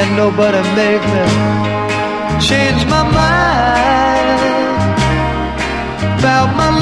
can't 0.00 0.16
nobody 0.16 0.62
make 0.80 1.04
me 1.14 1.24
change 2.48 2.82
my 2.86 3.02
mind. 3.18 4.40
About 6.18 6.48
my 6.56 6.79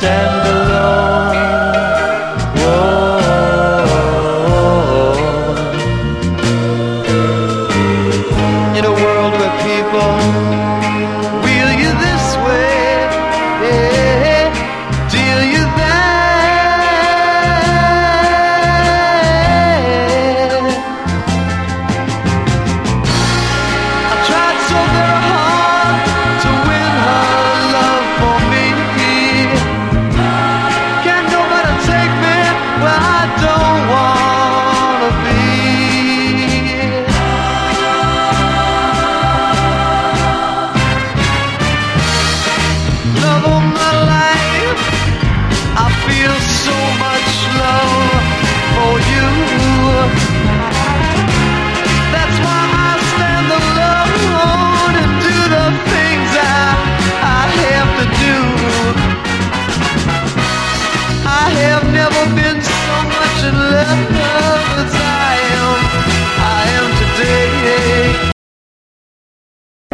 stand 0.00 0.39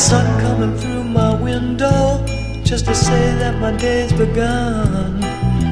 sun 0.00 0.40
coming 0.40 0.74
through 0.78 1.04
my 1.04 1.34
window 1.42 2.24
just 2.64 2.86
to 2.86 2.94
say 2.94 3.34
that 3.34 3.60
my 3.60 3.70
day's 3.76 4.10
begun. 4.14 5.20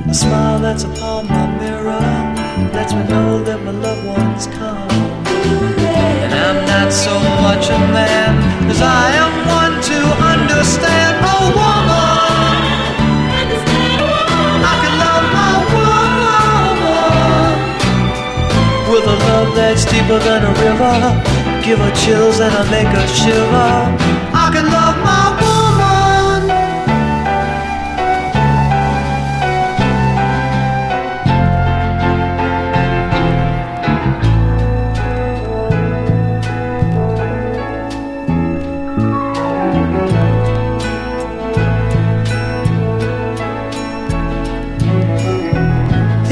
The 0.06 0.12
smile 0.12 0.58
that's 0.58 0.84
upon 0.84 1.28
my 1.28 1.46
mirror 1.58 2.04
lets 2.74 2.92
me 2.92 3.04
know 3.04 3.42
that 3.44 3.58
my 3.64 3.70
loved 3.70 4.04
one's 4.04 4.46
come. 4.48 4.90
And 6.24 6.34
I'm 6.34 6.60
not 6.66 6.92
so 6.92 7.14
much 7.40 7.70
a 7.70 7.78
man 7.96 8.36
as 8.68 8.82
I 8.82 9.04
am 9.24 9.32
one 9.48 9.80
to 9.90 9.98
understand 10.32 11.16
a 11.24 11.38
woman. 11.56 12.52
I 14.70 14.74
can 14.82 14.94
love 15.04 15.26
my 15.40 15.54
woman 15.72 16.76
with 18.92 19.04
a 19.14 19.16
love 19.26 19.50
that's 19.56 19.84
deeper 19.86 20.18
than 20.18 20.40
a 20.44 20.52
river. 20.66 21.47
Give 21.68 21.80
her 21.80 21.94
chills 21.96 22.40
and 22.40 22.54
I 22.54 22.64
make 22.70 22.86
her 22.86 23.06
shiver. 23.08 23.70
I 24.32 24.50
can 24.54 24.70
love 24.72 24.96
my 25.04 25.36
woman. 25.42 26.48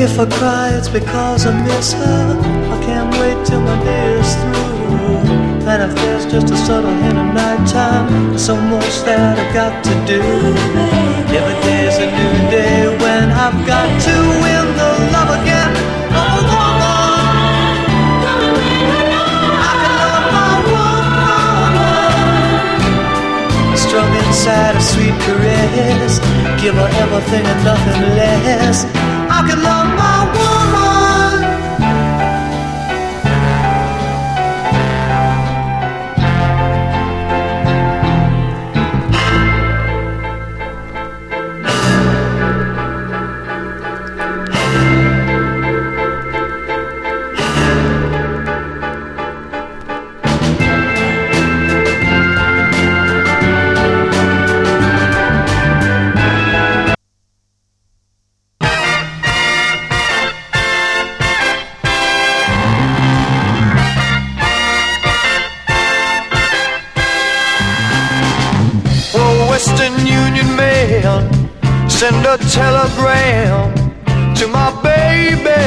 If 0.00 0.19
I 0.19 0.25
cry, 0.38 0.70
it's 0.78 0.88
because 0.88 1.44
I 1.44 1.52
miss 1.62 1.92
her. 1.92 2.66
Subtle 6.66 6.91
hint 6.91 7.16
of 7.16 7.32
nighttime, 7.32 8.06
there's 8.31 8.44
so 8.44 8.56
much 8.56 8.94
that 9.06 9.38
I 9.38 9.47
got 9.54 9.84
to 9.87 9.94
do. 10.03 10.19
Every 11.38 11.54
day's 11.62 11.97
a 12.03 12.06
new 12.10 12.34
day 12.50 12.91
when 13.03 13.31
I've 13.31 13.54
got 13.65 13.87
to 14.06 14.15
win 14.43 14.66
the 14.75 14.91
love 15.15 15.31
again. 15.38 15.71
I 19.62 19.72
can 19.78 19.94
love 20.03 20.26
my 20.38 20.55
woman. 20.75 21.76
Strung 23.78 24.12
inside 24.26 24.75
a 24.75 24.82
sweet 24.82 25.16
caress. 25.22 26.19
Give 26.60 26.75
her 26.75 26.91
everything 26.99 27.47
and 27.47 27.60
nothing 27.62 28.00
less. 28.19 28.78
I 29.31 29.47
can 29.47 29.62
love 29.62 29.87
my 29.94 30.19
woman. 30.34 30.45
Send 71.96 72.26
a 72.26 72.37
telegram 72.52 73.72
to 74.34 74.46
my 74.48 74.69
baby. 74.82 75.62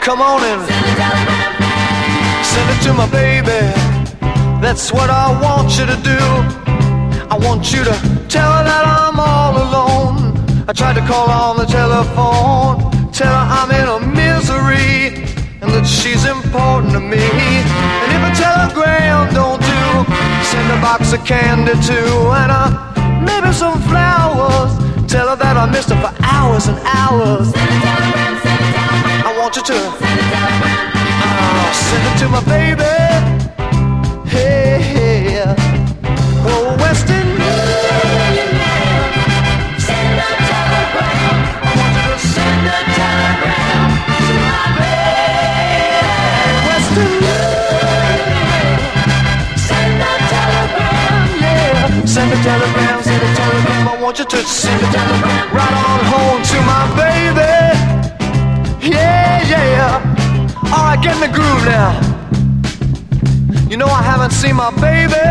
Come 0.00 0.20
on 0.22 0.40
in, 0.50 0.60
send 2.44 2.68
it 2.74 2.80
to 2.86 2.92
my 2.94 3.08
baby. 3.10 3.60
That's 4.62 4.92
what 4.92 5.10
I 5.10 5.26
want 5.42 5.76
you 5.78 5.86
to 5.86 5.98
do. 6.14 6.22
I 7.28 7.36
want 7.42 7.72
you 7.72 7.82
to 7.82 7.94
tell 8.28 8.50
her 8.56 8.62
that 8.70 8.84
I'm 8.86 9.18
all 9.18 9.54
alone. 9.66 10.16
I 10.68 10.72
tried 10.72 10.94
to 10.94 11.04
call 11.04 11.28
on 11.28 11.56
the 11.56 11.66
telephone, 11.66 13.10
tell 13.10 13.34
her 13.34 13.46
I'm 13.58 13.70
in 13.80 13.88
a 13.96 14.00
misery 14.14 15.26
and 15.60 15.72
that 15.74 15.86
she's 15.86 16.24
important 16.24 16.92
to 16.92 17.00
me. 17.00 17.26
And 18.02 18.08
if 18.16 18.22
a 18.30 18.32
telegram 18.46 19.34
don't 19.34 19.60
do, 19.60 20.14
send 20.50 20.70
a 20.70 20.80
box 20.80 21.12
of 21.12 21.24
candy 21.24 21.72
too, 21.82 22.14
and 22.40 22.52
uh, 22.52 22.97
maybe 23.20 23.52
some 23.52 23.80
flowers. 23.82 24.72
Tell 25.10 25.28
her 25.28 25.36
that 25.36 25.56
I 25.56 25.70
missed 25.70 25.90
her 25.90 26.00
for 26.00 26.12
hours 26.22 26.68
and 26.68 26.78
hours. 26.84 27.52
I 29.24 29.34
want 29.38 29.56
you 29.56 29.62
to 29.62 29.78
uh, 31.22 31.72
send 31.72 32.04
it 32.06 32.18
to 32.20 32.28
my 32.28 32.42
baby. 32.44 33.37
Want 54.08 54.18
you 54.18 54.24
to 54.24 54.38
send 54.38 54.82
a 54.82 54.86
telegram 54.90 55.54
right 55.54 55.74
on 55.86 56.00
home 56.12 56.42
to 56.42 56.58
my 56.62 56.84
baby. 56.96 57.52
Yeah, 58.88 59.42
yeah. 59.46 60.72
All 60.72 60.84
right, 60.84 61.02
get 61.02 61.14
in 61.16 61.20
the 61.20 61.28
groove 61.28 61.64
now. 61.66 61.92
You 63.68 63.76
know 63.76 63.86
I 63.86 64.02
haven't 64.02 64.30
seen 64.30 64.56
my 64.56 64.70
baby 64.80 65.28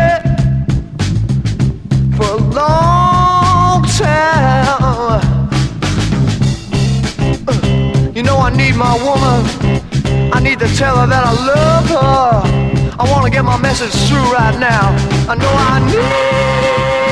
for 2.16 2.30
a 2.30 2.36
long 2.36 3.82
time. 3.82 5.50
Uh, 7.48 8.12
you 8.14 8.22
know 8.22 8.36
I 8.36 8.50
need 8.56 8.76
my 8.76 8.94
woman. 9.02 10.32
I 10.32 10.38
need 10.40 10.60
to 10.60 10.68
tell 10.76 10.96
her 10.98 11.06
that 11.08 11.24
I 11.26 11.32
love 11.50 12.52
her. 12.52 12.57
I 13.00 13.08
want 13.10 13.24
to 13.26 13.30
get 13.30 13.44
my 13.44 13.56
message 13.56 13.94
through 14.08 14.32
right 14.32 14.58
now. 14.58 14.90
I 15.28 15.36
know 15.36 15.52
I 15.54 15.78
need. 15.86 17.07